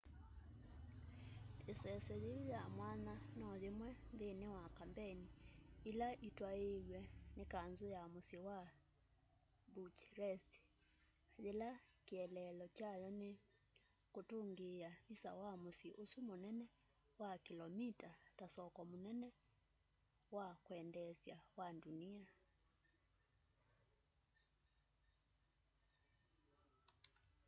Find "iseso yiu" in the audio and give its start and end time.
1.73-2.39